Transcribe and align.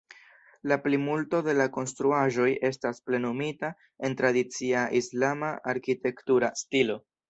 La 0.69 0.77
plimulto 0.85 1.41
de 1.47 1.55
la 1.57 1.67
konstruaĵoj 1.75 2.49
estas 2.71 3.05
plenumita 3.11 3.73
en 4.09 4.19
tradicia 4.25 4.89
islama 5.05 5.57
arkitektura 5.79 6.57
stilo. 6.67 7.03